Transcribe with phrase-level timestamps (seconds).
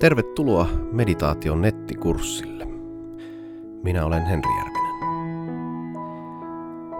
[0.00, 2.64] Tervetuloa meditaation nettikurssille.
[3.82, 4.94] Minä olen Henri Järvinen.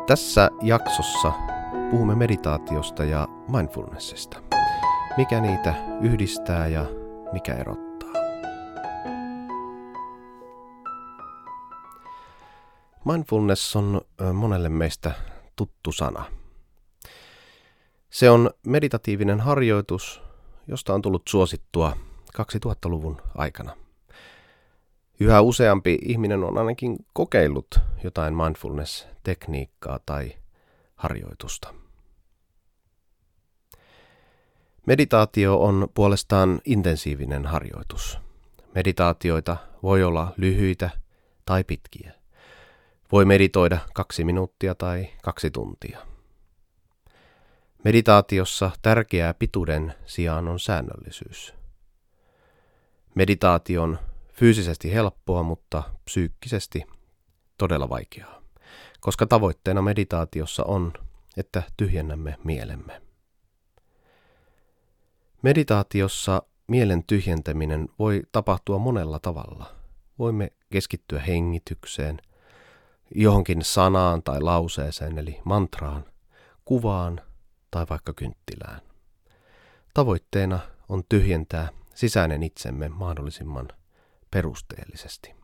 [0.07, 1.33] Tässä jaksossa
[1.91, 4.43] puhumme meditaatiosta ja mindfulnessista.
[5.17, 6.87] Mikä niitä yhdistää ja
[7.33, 8.11] mikä erottaa.
[13.05, 14.01] Mindfulness on
[14.33, 15.13] monelle meistä
[15.57, 16.25] tuttu sana.
[18.11, 20.23] Se on meditatiivinen harjoitus,
[20.67, 21.97] josta on tullut suosittua
[22.39, 23.77] 2000-luvun aikana.
[25.21, 30.33] Yhä useampi ihminen on ainakin kokeillut jotain mindfulness-tekniikkaa tai
[30.97, 31.75] harjoitusta.
[34.87, 38.19] Meditaatio on puolestaan intensiivinen harjoitus.
[38.75, 40.91] Meditaatioita voi olla lyhyitä
[41.47, 42.13] tai pitkiä.
[43.13, 45.99] Voi meditoida kaksi minuuttia tai kaksi tuntia.
[47.85, 51.60] Meditaatiossa tärkeää pituuden sijaan on säännöllisyys.
[53.21, 53.99] Meditaatio on
[54.33, 56.85] fyysisesti helppoa, mutta psyykkisesti
[57.59, 58.43] todella vaikeaa,
[59.01, 60.93] koska tavoitteena meditaatiossa on,
[61.37, 63.03] että tyhjennämme mielemme.
[65.43, 69.67] Meditaatiossa mielen tyhjentäminen voi tapahtua monella tavalla.
[70.19, 72.19] Voimme keskittyä hengitykseen,
[73.15, 76.05] johonkin sanaan tai lauseeseen eli mantraan,
[76.65, 77.21] kuvaan
[77.71, 78.81] tai vaikka kynttilään.
[79.95, 80.59] Tavoitteena
[80.89, 83.69] on tyhjentää sisäinen itsemme mahdollisimman
[84.31, 85.35] perusteellisesti.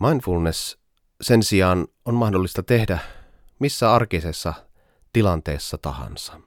[0.00, 0.78] Mindfulness
[1.20, 2.98] sen sijaan on mahdollista tehdä
[3.58, 4.54] missä arkisessa
[5.12, 6.40] tilanteessa tahansa.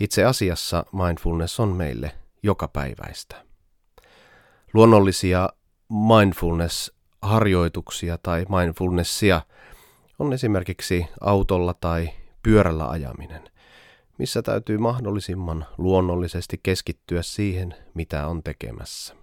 [0.00, 2.12] Itse asiassa mindfulness on meille
[2.42, 3.44] jokapäiväistä.
[4.74, 5.48] Luonnollisia
[5.88, 9.42] mindfulness-harjoituksia tai mindfulnessia
[10.18, 12.10] on esimerkiksi autolla tai
[12.42, 13.50] pyörällä ajaminen–
[14.18, 19.16] missä täytyy mahdollisimman luonnollisesti keskittyä siihen, mitä on tekemässä.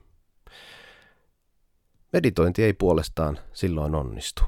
[2.13, 4.43] Meditointi ei puolestaan silloin onnistu.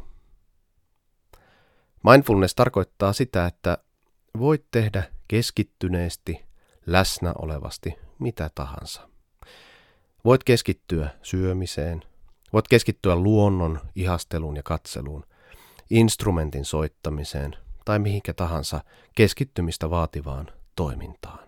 [2.03, 3.77] Mindfulness tarkoittaa sitä, että
[4.39, 6.45] voit tehdä keskittyneesti,
[6.85, 9.09] läsnä olevasti mitä tahansa.
[10.25, 12.03] Voit keskittyä syömiseen,
[12.53, 15.25] voit keskittyä luonnon ihasteluun ja katseluun,
[15.89, 18.83] instrumentin soittamiseen, tai mihinkä tahansa
[19.15, 21.47] keskittymistä vaativaan toimintaan.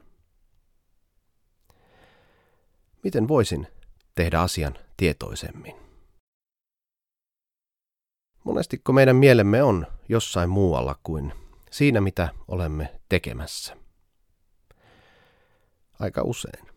[3.03, 3.68] Miten voisin
[4.16, 5.76] tehdä asian tietoisemmin?
[8.44, 11.34] Monestiko meidän mielemme on jossain muualla kuin
[11.72, 13.78] siinä, mitä olemme tekemässä?
[16.00, 16.68] Aika usein.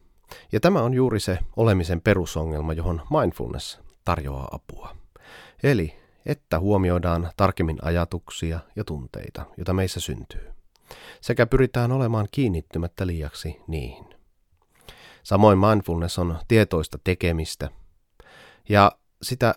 [0.53, 4.97] Ja tämä on juuri se olemisen perusongelma, johon mindfulness tarjoaa apua.
[5.63, 10.53] Eli että huomioidaan tarkemmin ajatuksia ja tunteita, joita meissä syntyy,
[11.21, 14.05] sekä pyritään olemaan kiinnittymättä liiaksi niihin.
[15.23, 17.71] Samoin mindfulness on tietoista tekemistä
[18.69, 18.93] ja
[19.23, 19.55] sitä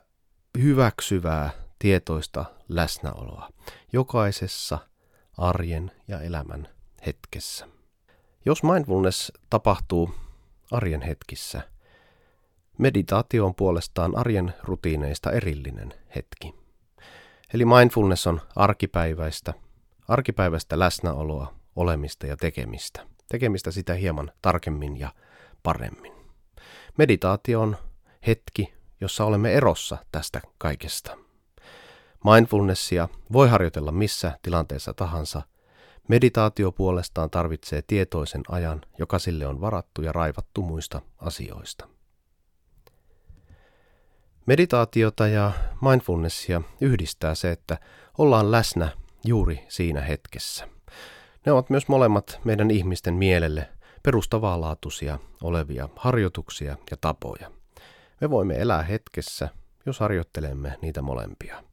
[0.61, 3.49] hyväksyvää tietoista läsnäoloa
[3.93, 4.79] jokaisessa
[5.37, 6.67] arjen ja elämän
[7.05, 7.67] hetkessä.
[8.45, 10.15] Jos mindfulness tapahtuu
[10.71, 11.61] arjen hetkissä–
[12.77, 16.62] Meditaatio on puolestaan arjen rutiineista erillinen hetki.
[17.53, 19.53] Eli mindfulness on arkipäiväistä,
[20.07, 23.07] arkipäiväistä läsnäoloa, olemista ja tekemistä.
[23.29, 25.13] Tekemistä sitä hieman tarkemmin ja
[25.63, 26.13] paremmin.
[26.97, 27.77] Meditaatio on
[28.27, 31.17] hetki, jossa olemme erossa tästä kaikesta.
[32.23, 35.41] Mindfulnessia voi harjoitella missä tilanteessa tahansa.
[36.07, 41.87] Meditaatio puolestaan tarvitsee tietoisen ajan, joka sille on varattu ja raivattu muista asioista.
[44.45, 45.51] Meditaatiota ja
[45.89, 47.77] mindfulnessia yhdistää se, että
[48.17, 48.89] ollaan läsnä
[49.25, 50.67] juuri siinä hetkessä.
[51.45, 53.69] Ne ovat myös molemmat meidän ihmisten mielelle
[54.03, 57.51] perustavanlaatuisia olevia harjoituksia ja tapoja.
[58.21, 59.49] Me voimme elää hetkessä,
[59.85, 61.63] jos harjoittelemme niitä molempia.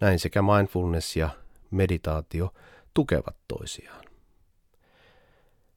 [0.00, 1.30] Näin sekä mindfulness ja
[1.70, 2.54] meditaatio
[2.94, 4.04] tukevat toisiaan.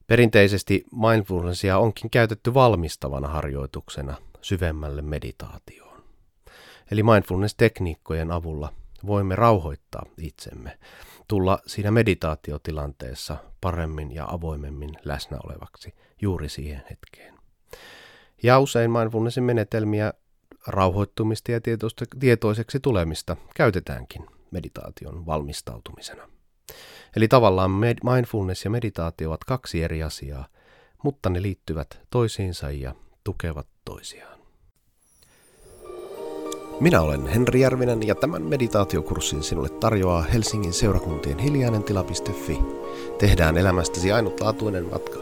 [0.07, 5.90] Perinteisesti mindfulnessia onkin käytetty valmistavana harjoituksena syvemmälle meditaatioon.
[6.91, 8.73] Eli mindfulness-tekniikkojen avulla
[9.05, 10.77] voimme rauhoittaa itsemme,
[11.27, 17.35] tulla siinä meditaatiotilanteessa paremmin ja avoimemmin läsnä olevaksi juuri siihen hetkeen.
[18.43, 20.13] Ja usein mindfulnessin menetelmiä
[20.67, 21.61] rauhoittumista ja
[22.19, 26.29] tietoiseksi tulemista käytetäänkin meditaation valmistautumisena.
[27.15, 27.71] Eli tavallaan
[28.03, 30.47] mindfulness ja meditaatio ovat kaksi eri asiaa,
[31.03, 34.40] mutta ne liittyvät toisiinsa ja tukevat toisiaan.
[36.81, 42.59] Minä olen Henri Järvinen ja tämän meditaatiokurssin sinulle tarjoaa Helsingin seurakuntien hiljainen tila.fi.
[43.17, 45.19] Tehdään elämästäsi ainutlaatuinen matka.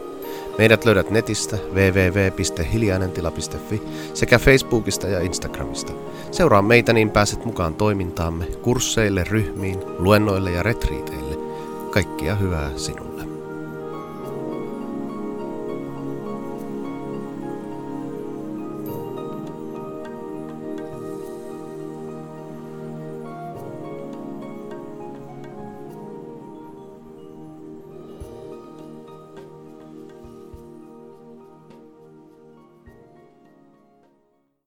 [0.58, 3.82] Meidät löydät netistä www.hiljainentila.fi
[4.14, 5.94] sekä Facebookista ja Instagramista.
[6.32, 11.38] Seuraa meitä niin pääset mukaan toimintaamme, kursseille, ryhmiin, luennoille ja retriiteille.
[11.92, 13.09] Kaikkia hyvää sinulle.